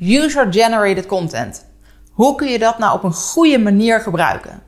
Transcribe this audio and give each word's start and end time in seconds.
User-generated 0.00 1.06
content. 1.06 1.66
Hoe 2.12 2.34
kun 2.34 2.48
je 2.48 2.58
dat 2.58 2.78
nou 2.78 2.94
op 2.94 3.02
een 3.02 3.12
goede 3.12 3.58
manier 3.58 4.00
gebruiken? 4.00 4.62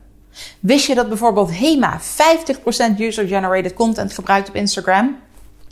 Wist 0.59 0.87
je 0.87 0.95
dat 0.95 1.07
bijvoorbeeld 1.07 1.57
HEMA 1.57 1.99
50% 1.99 2.99
user-generated 2.99 3.73
content 3.73 4.13
gebruikt 4.13 4.49
op 4.49 4.55
Instagram? 4.55 5.19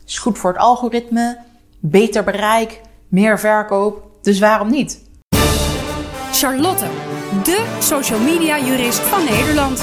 Is 0.06 0.18
goed 0.18 0.38
voor 0.38 0.52
het 0.52 0.60
algoritme, 0.60 1.38
beter 1.80 2.24
bereik, 2.24 2.82
meer 3.08 3.40
verkoop, 3.40 4.04
dus 4.22 4.40
waarom 4.40 4.70
niet? 4.70 5.04
Charlotte, 6.32 6.86
de 7.44 7.78
social 7.80 8.20
media 8.20 8.60
jurist 8.60 9.00
van 9.00 9.24
Nederland. 9.24 9.82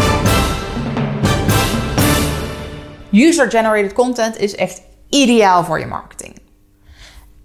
User-generated 3.13 3.93
content 3.93 4.37
is 4.37 4.55
echt 4.55 4.83
ideaal 5.09 5.65
voor 5.65 5.79
je 5.79 5.87
marketing. 5.87 6.46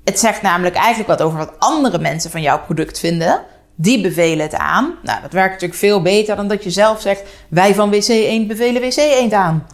Het 0.04 0.20
zegt 0.20 0.42
namelijk 0.42 0.76
eigenlijk 0.76 1.08
wat 1.10 1.22
over 1.22 1.38
wat 1.38 1.54
andere 1.60 2.00
mensen 2.00 2.32
van 2.32 2.42
jouw 2.42 2.60
product 2.60 3.00
vinden. 3.00 3.42
Die 3.76 4.02
bevelen 4.02 4.46
het 4.46 4.56
aan. 4.56 4.98
Nou, 5.04 5.22
dat 5.22 5.32
werkt 5.32 5.52
natuurlijk 5.52 5.80
veel 5.80 6.02
beter 6.02 6.36
dan 6.36 6.48
dat 6.48 6.64
je 6.64 6.70
zelf 6.70 7.02
zegt: 7.02 7.24
wij 7.50 7.76
van 7.76 7.90
WC 7.90 8.08
Eend 8.08 8.48
bevelen 8.48 8.82
WC 8.82 8.98
Eend 8.98 9.34
aan. 9.34 9.68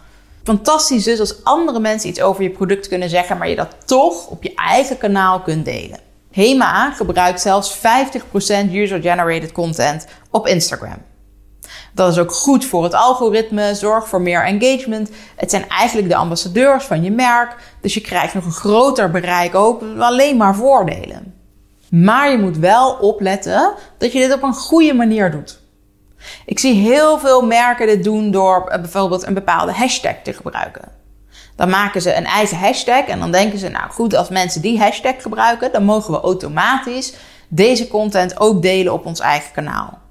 Fantastisch 0.43 1.03
dus 1.03 1.19
als 1.19 1.43
andere 1.43 1.79
mensen 1.79 2.09
iets 2.09 2.21
over 2.21 2.43
je 2.43 2.49
product 2.49 2.88
kunnen 2.88 3.09
zeggen, 3.09 3.38
maar 3.38 3.49
je 3.49 3.55
dat 3.55 3.75
toch 3.85 4.27
op 4.27 4.43
je 4.43 4.53
eigen 4.55 4.97
kanaal 4.97 5.41
kunt 5.41 5.66
delen. 5.66 5.99
HEMA 6.31 6.91
gebruikt 6.91 7.41
zelfs 7.41 7.77
50% 7.77 7.80
user-generated 8.71 9.52
content 9.52 10.07
op 10.31 10.47
Instagram. 10.47 10.97
Dat 11.97 12.11
is 12.11 12.17
ook 12.17 12.31
goed 12.31 12.65
voor 12.65 12.83
het 12.83 12.93
algoritme, 12.93 13.75
zorgt 13.75 14.07
voor 14.07 14.21
meer 14.21 14.43
engagement. 14.43 15.09
Het 15.35 15.49
zijn 15.49 15.69
eigenlijk 15.69 16.09
de 16.09 16.15
ambassadeurs 16.15 16.85
van 16.85 17.03
je 17.03 17.11
merk, 17.11 17.55
dus 17.81 17.93
je 17.93 18.01
krijgt 18.01 18.33
nog 18.33 18.45
een 18.45 18.51
groter 18.51 19.11
bereik 19.11 19.55
ook, 19.55 19.83
alleen 19.99 20.38
maar 20.38 20.55
voordelen. 20.55 21.33
Maar 21.89 22.31
je 22.31 22.38
moet 22.38 22.57
wel 22.57 22.93
opletten 22.93 23.73
dat 23.97 24.11
je 24.11 24.19
dit 24.19 24.33
op 24.33 24.43
een 24.43 24.53
goede 24.53 24.93
manier 24.93 25.31
doet. 25.31 25.59
Ik 26.45 26.59
zie 26.59 26.73
heel 26.73 27.19
veel 27.19 27.45
merken 27.45 27.88
dit 27.88 28.03
doen 28.03 28.31
door 28.31 28.67
eh, 28.67 28.81
bijvoorbeeld 28.81 29.27
een 29.27 29.33
bepaalde 29.33 29.72
hashtag 29.72 30.16
te 30.23 30.33
gebruiken. 30.33 30.91
Dan 31.55 31.69
maken 31.69 32.02
ze 32.02 32.16
een 32.16 32.25
eigen 32.25 32.57
hashtag 32.57 33.05
en 33.05 33.19
dan 33.19 33.31
denken 33.31 33.59
ze, 33.59 33.69
nou 33.69 33.89
goed, 33.89 34.16
als 34.16 34.29
mensen 34.29 34.61
die 34.61 34.79
hashtag 34.79 35.22
gebruiken, 35.22 35.72
dan 35.72 35.83
mogen 35.83 36.13
we 36.13 36.19
automatisch 36.19 37.13
deze 37.47 37.88
content 37.88 38.39
ook 38.39 38.61
delen 38.61 38.94
op 38.94 39.05
ons 39.05 39.19
eigen 39.19 39.52
kanaal. 39.52 40.05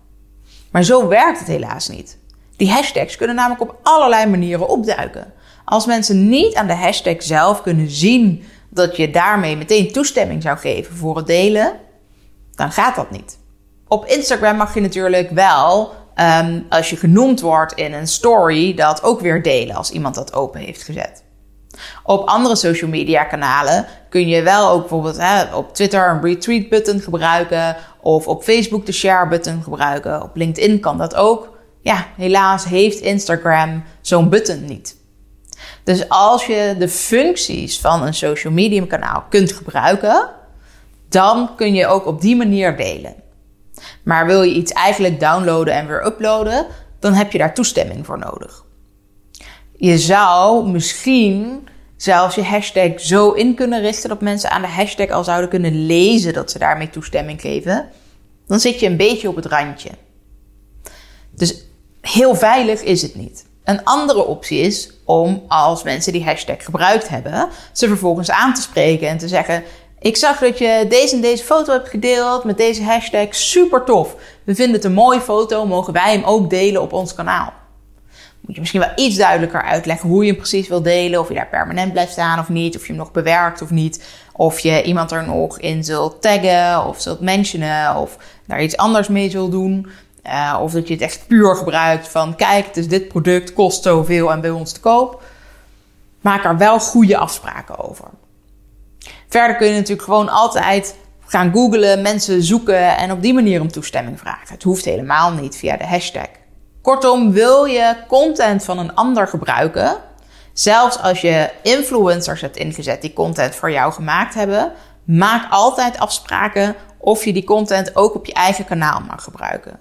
Maar 0.77 0.85
zo 0.85 1.09
werkt 1.09 1.39
het 1.39 1.49
helaas 1.49 1.89
niet. 1.89 2.19
Die 2.57 2.71
hashtags 2.71 3.17
kunnen 3.17 3.37
namelijk 3.37 3.61
op 3.61 3.79
allerlei 3.83 4.27
manieren 4.27 4.69
opduiken. 4.69 5.33
Als 5.65 5.87
mensen 5.87 6.29
niet 6.29 6.55
aan 6.55 6.67
de 6.67 6.75
hashtag 6.75 7.23
zelf 7.23 7.63
kunnen 7.63 7.91
zien 7.91 8.45
dat 8.71 8.97
je 8.97 9.11
daarmee 9.11 9.57
meteen 9.57 9.93
toestemming 9.93 10.43
zou 10.43 10.59
geven 10.59 10.97
voor 10.97 11.17
het 11.17 11.27
delen, 11.27 11.73
dan 12.55 12.73
gaat 12.73 12.97
dat 12.97 13.11
niet. 13.11 13.39
Op 13.89 14.07
Instagram 14.07 14.57
mag 14.57 14.75
je 14.75 14.81
natuurlijk 14.81 15.31
wel, 15.31 15.95
um, 16.41 16.67
als 16.69 16.91
je 16.91 16.97
genoemd 16.97 17.41
wordt 17.41 17.73
in 17.73 17.93
een 17.93 18.09
story, 18.09 18.75
dat 18.75 19.03
ook 19.03 19.21
weer 19.21 19.43
delen 19.43 19.77
als 19.77 19.91
iemand 19.91 20.15
dat 20.15 20.33
open 20.35 20.61
heeft 20.61 20.83
gezet. 20.83 21.25
Op 22.03 22.29
andere 22.29 22.57
social 22.57 22.91
media 22.91 23.25
kanalen 23.25 23.87
kun 24.09 24.29
je 24.29 24.43
wel 24.43 24.71
ook 24.71 24.81
bijvoorbeeld 24.81 25.17
hè, 25.17 25.55
op 25.55 25.75
Twitter 25.75 26.11
een 26.11 26.23
retweet 26.23 26.69
button 26.69 27.01
gebruiken 27.01 27.77
of 28.07 28.29
op 28.29 28.43
Facebook 28.43 28.87
de 28.87 28.93
share 28.93 29.29
button 29.29 29.63
gebruiken. 29.63 30.23
Op 30.23 30.37
LinkedIn 30.37 30.81
kan 30.81 30.99
dat 30.99 31.15
ook. 31.15 31.59
Ja, 31.81 32.07
helaas 32.17 32.65
heeft 32.65 33.01
Instagram 33.01 33.83
zo'n 34.01 34.29
button 34.29 34.65
niet. 34.65 34.97
Dus 35.85 36.09
als 36.09 36.47
je 36.47 36.75
de 36.79 36.89
functies 36.89 37.81
van 37.81 38.03
een 38.03 38.15
social 38.15 38.53
media 38.53 38.87
kanaal 38.87 39.25
kunt 39.29 39.53
gebruiken, 39.53 40.31
dan 41.09 41.51
kun 41.57 41.75
je 41.75 41.87
ook 41.87 42.07
op 42.07 42.21
die 42.21 42.37
manier 42.37 42.77
delen. 42.77 43.15
Maar 44.05 44.27
wil 44.27 44.43
je 44.43 44.55
iets 44.55 44.73
eigenlijk 44.73 45.21
downloaden 45.21 45.75
en 45.75 45.87
weer 45.87 46.07
uploaden, 46.07 46.67
dan 47.01 47.13
heb 47.13 47.33
je 47.33 47.39
daar 47.39 47.55
toestemming 47.55 48.07
voor 48.07 48.19
nodig. 48.19 48.65
Je 49.77 49.99
zou 49.99 50.69
misschien 50.69 51.69
zelfs 51.97 52.35
je 52.35 52.43
hashtag 52.43 53.01
zo 53.01 53.31
in 53.31 53.55
kunnen 53.55 53.81
richten 53.81 54.09
dat 54.09 54.21
mensen 54.21 54.51
aan 54.51 54.63
de 54.63 54.69
hashtag 54.69 55.09
al 55.09 55.25
zouden 55.25 55.51
kunnen 55.51 55.87
lezen 55.87 56.33
dat 56.33 56.51
ze 56.51 56.59
daarmee 56.59 56.91
toestemming 56.91 57.41
geven. 57.41 57.89
Dan 58.47 58.61
zit 58.61 58.81
je 58.81 58.87
een 58.87 58.97
beetje 58.97 59.29
op 59.29 59.37
het 59.37 59.47
randje. 59.47 59.91
Dus 61.31 61.65
heel 62.01 62.35
veilig 62.35 62.83
is 62.83 63.03
het 63.03 63.15
niet. 63.15 63.45
Een 63.65 63.85
andere 63.85 64.27
optie 64.27 64.61
is 64.61 64.91
om 65.05 65.43
als 65.49 65.83
mensen 65.83 66.13
die 66.13 66.25
hashtag 66.25 66.65
gebruikt 66.65 67.09
hebben, 67.09 67.49
ze 67.73 67.89
vervolgens 67.89 68.31
aan 68.31 68.55
te 68.55 68.61
spreken 68.61 69.09
en 69.09 69.19
te 69.19 69.29
zeggen: 69.29 69.65
Ik 69.99 70.17
zag 70.17 70.39
dat 70.39 70.59
je 70.59 70.87
deze 70.89 71.15
en 71.15 71.21
deze 71.21 71.45
foto 71.45 71.73
hebt 71.73 71.89
gedeeld 71.89 72.45
met 72.45 72.57
deze 72.57 72.83
hashtag. 72.83 73.35
Super 73.35 73.85
tof. 73.85 74.15
We 74.45 74.55
vinden 74.55 74.75
het 74.75 74.85
een 74.85 74.93
mooie 74.93 75.21
foto. 75.21 75.67
Mogen 75.67 75.93
wij 75.93 76.13
hem 76.13 76.25
ook 76.25 76.51
delen 76.51 76.83
op 76.83 76.93
ons 76.93 77.15
kanaal? 77.15 77.53
Moet 78.47 78.55
je 78.55 78.61
misschien 78.61 78.81
wel 78.81 79.07
iets 79.07 79.17
duidelijker 79.17 79.63
uitleggen 79.63 80.09
hoe 80.09 80.25
je 80.25 80.31
hem 80.31 80.39
precies 80.39 80.69
wil 80.69 80.83
delen. 80.83 81.21
Of 81.21 81.29
je 81.29 81.35
daar 81.35 81.49
permanent 81.49 81.93
blijft 81.93 82.13
staan 82.13 82.39
of 82.39 82.49
niet. 82.49 82.77
Of 82.77 82.83
je 82.83 82.89
hem 82.89 82.97
nog 82.97 83.13
bewerkt 83.13 83.63
of 83.63 83.71
niet. 83.71 84.05
Of 84.33 84.59
je 84.59 84.83
iemand 84.83 85.11
er 85.11 85.27
nog 85.27 85.59
in 85.59 85.85
zult 85.85 86.23
taggen 86.23 86.87
of 86.87 87.01
zult 87.01 87.21
mentionen. 87.21 87.97
Of 87.97 88.17
daar 88.47 88.63
iets 88.63 88.77
anders 88.77 89.09
mee 89.09 89.31
zult 89.31 89.51
doen. 89.51 89.87
Uh, 90.27 90.59
of 90.63 90.73
dat 90.73 90.89
je 90.89 90.95
het 90.95 91.03
echt 91.03 91.27
puur 91.27 91.57
gebruikt 91.57 92.09
van 92.09 92.37
kijk, 92.37 92.77
is 92.77 92.89
dit 92.89 93.09
product, 93.09 93.53
kost 93.53 93.83
zoveel 93.83 94.33
en 94.33 94.41
bij 94.41 94.51
ons 94.51 94.73
te 94.73 94.81
koop. 94.81 95.23
Maak 96.21 96.45
er 96.45 96.57
wel 96.57 96.81
goede 96.81 97.17
afspraken 97.17 97.89
over. 97.89 98.09
Verder 99.29 99.57
kun 99.57 99.67
je 99.67 99.73
natuurlijk 99.73 100.03
gewoon 100.03 100.29
altijd 100.29 100.97
gaan 101.27 101.53
googlen, 101.53 102.03
mensen 102.03 102.43
zoeken 102.43 102.97
en 102.97 103.13
op 103.13 103.23
die 103.23 103.35
manier 103.35 103.61
om 103.61 103.73
toestemming 103.73 104.19
vragen. 104.19 104.55
Het 104.55 104.63
hoeft 104.63 104.85
helemaal 104.85 105.33
niet 105.33 105.57
via 105.57 105.77
de 105.77 105.87
hashtag. 105.87 106.29
Kortom, 106.87 107.33
wil 107.33 107.65
je 107.65 107.97
content 108.09 108.65
van 108.65 108.79
een 108.79 108.95
ander 108.95 109.29
gebruiken, 109.29 109.97
zelfs 110.53 110.99
als 110.99 111.21
je 111.21 111.51
influencers 111.63 112.41
hebt 112.41 112.57
ingezet 112.57 113.03
die 113.03 113.13
content 113.13 113.55
voor 113.55 113.71
jou 113.71 113.93
gemaakt 113.93 114.35
hebben, 114.35 114.73
maak 115.05 115.51
altijd 115.51 115.99
afspraken 115.99 116.75
of 116.99 117.25
je 117.25 117.33
die 117.33 117.45
content 117.45 117.97
ook 117.97 118.15
op 118.15 118.27
je 118.27 118.33
eigen 118.33 118.65
kanaal 118.65 119.01
mag 119.01 119.23
gebruiken. 119.23 119.79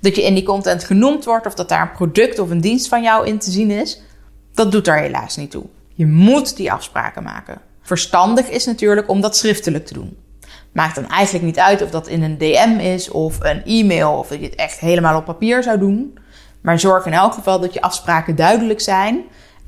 Dat 0.00 0.16
je 0.16 0.22
in 0.22 0.34
die 0.34 0.42
content 0.42 0.84
genoemd 0.84 1.24
wordt 1.24 1.46
of 1.46 1.54
dat 1.54 1.68
daar 1.68 1.82
een 1.82 1.92
product 1.96 2.38
of 2.38 2.50
een 2.50 2.60
dienst 2.60 2.88
van 2.88 3.02
jou 3.02 3.26
in 3.26 3.38
te 3.38 3.50
zien 3.50 3.70
is, 3.70 4.00
dat 4.52 4.72
doet 4.72 4.88
er 4.88 4.98
helaas 4.98 5.36
niet 5.36 5.50
toe. 5.50 5.64
Je 5.94 6.06
moet 6.06 6.56
die 6.56 6.72
afspraken 6.72 7.22
maken. 7.22 7.60
Verstandig 7.82 8.48
is 8.48 8.66
natuurlijk 8.66 9.08
om 9.08 9.20
dat 9.20 9.36
schriftelijk 9.36 9.86
te 9.86 9.94
doen. 9.94 10.16
Maakt 10.72 10.94
dan 10.94 11.08
eigenlijk 11.08 11.44
niet 11.44 11.58
uit 11.58 11.82
of 11.82 11.90
dat 11.90 12.08
in 12.08 12.22
een 12.22 12.38
DM 12.38 12.78
is 12.78 13.10
of 13.10 13.36
een 13.40 13.64
e-mail 13.64 14.18
of 14.18 14.28
dat 14.28 14.38
je 14.38 14.44
het 14.44 14.54
echt 14.54 14.78
helemaal 14.78 15.18
op 15.18 15.24
papier 15.24 15.62
zou 15.62 15.78
doen. 15.78 16.22
Maar 16.64 16.80
zorg 16.80 17.06
in 17.06 17.12
elk 17.12 17.34
geval 17.34 17.60
dat 17.60 17.74
je 17.74 17.80
afspraken 17.80 18.36
duidelijk 18.36 18.80
zijn. 18.80 19.24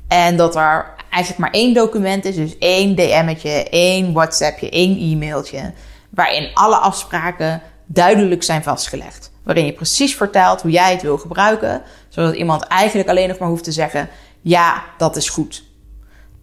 En 0.07 0.37
dat 0.37 0.55
er 0.55 0.93
eigenlijk 1.09 1.37
maar 1.37 1.61
één 1.61 1.73
document 1.73 2.25
is. 2.25 2.35
Dus 2.35 2.57
één 2.57 2.95
DM'tje, 2.95 3.69
één 3.69 4.13
WhatsAppje, 4.13 4.69
één 4.69 4.97
e-mailtje. 4.97 5.73
Waarin 6.09 6.49
alle 6.53 6.75
afspraken 6.75 7.61
duidelijk 7.85 8.43
zijn 8.43 8.63
vastgelegd. 8.63 9.31
Waarin 9.43 9.65
je 9.65 9.73
precies 9.73 10.15
vertelt 10.15 10.61
hoe 10.61 10.71
jij 10.71 10.91
het 10.91 11.01
wil 11.01 11.17
gebruiken. 11.17 11.81
Zodat 12.09 12.35
iemand 12.35 12.63
eigenlijk 12.63 13.09
alleen 13.09 13.27
nog 13.27 13.37
maar 13.37 13.49
hoeft 13.49 13.63
te 13.63 13.71
zeggen: 13.71 14.09
ja, 14.41 14.83
dat 14.97 15.15
is 15.15 15.29
goed. 15.29 15.63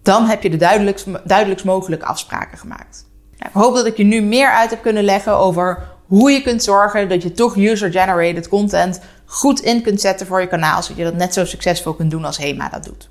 Dan 0.01 0.25
heb 0.25 0.43
je 0.43 0.49
de 0.49 0.57
duidelijkst, 0.57 1.05
duidelijkst 1.23 1.65
mogelijke 1.65 2.05
afspraken 2.05 2.57
gemaakt. 2.57 3.05
Nou, 3.37 3.49
ik 3.49 3.61
hoop 3.61 3.75
dat 3.75 3.85
ik 3.85 3.97
je 3.97 4.03
nu 4.03 4.21
meer 4.21 4.49
uit 4.49 4.69
heb 4.69 4.81
kunnen 4.81 5.03
leggen 5.03 5.37
over 5.37 5.93
hoe 6.07 6.31
je 6.31 6.41
kunt 6.41 6.63
zorgen 6.63 7.09
dat 7.09 7.23
je 7.23 7.31
toch 7.31 7.57
user-generated 7.57 8.47
content 8.47 9.01
goed 9.25 9.59
in 9.59 9.81
kunt 9.81 10.01
zetten 10.01 10.27
voor 10.27 10.41
je 10.41 10.47
kanaal, 10.47 10.81
zodat 10.83 10.97
je 10.97 11.03
dat 11.03 11.15
net 11.15 11.33
zo 11.33 11.45
succesvol 11.45 11.93
kunt 11.93 12.11
doen 12.11 12.25
als 12.25 12.37
HEMA 12.37 12.69
dat 12.69 12.83
doet. 12.83 13.09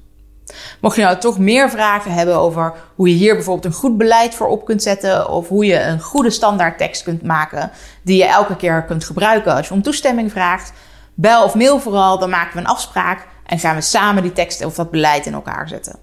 Mocht 0.80 0.96
je 0.96 1.02
nou 1.02 1.18
toch 1.18 1.38
meer 1.38 1.70
vragen 1.70 2.12
hebben 2.12 2.36
over 2.36 2.72
hoe 2.94 3.08
je 3.08 3.14
hier 3.14 3.34
bijvoorbeeld 3.34 3.64
een 3.64 3.80
goed 3.80 3.98
beleid 3.98 4.34
voor 4.34 4.46
op 4.46 4.64
kunt 4.64 4.82
zetten, 4.82 5.28
of 5.28 5.48
hoe 5.48 5.64
je 5.64 5.80
een 5.80 6.00
goede 6.00 6.30
standaard 6.30 6.78
tekst 6.78 7.02
kunt 7.02 7.22
maken 7.22 7.70
die 8.02 8.16
je 8.16 8.24
elke 8.24 8.56
keer 8.56 8.84
kunt 8.84 9.04
gebruiken 9.04 9.54
als 9.54 9.68
je 9.68 9.74
om 9.74 9.82
toestemming 9.82 10.30
vraagt, 10.30 10.72
bel 11.14 11.44
of 11.44 11.54
mail 11.54 11.80
vooral, 11.80 12.18
dan 12.18 12.30
maken 12.30 12.52
we 12.52 12.58
een 12.58 12.66
afspraak 12.66 13.26
en 13.46 13.58
gaan 13.58 13.74
we 13.74 13.80
samen 13.80 14.22
die 14.22 14.32
tekst 14.32 14.64
of 14.64 14.74
dat 14.74 14.90
beleid 14.90 15.26
in 15.26 15.34
elkaar 15.34 15.68
zetten. 15.68 15.98